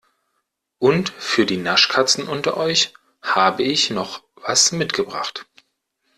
Und 0.79 1.09
für 1.11 1.45
die 1.45 1.57
Naschkatzen 1.57 2.27
unter 2.27 2.57
euch 2.57 2.91
habe 3.21 3.61
ich 3.61 3.91
noch 3.91 4.23
was 4.35 4.71
mitgebracht. 4.71 5.45